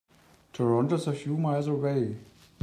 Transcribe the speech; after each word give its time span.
Toronto 0.51 0.95
is 0.95 1.05
a 1.05 1.13
few 1.13 1.37
miles 1.37 1.67
away. 1.67 2.17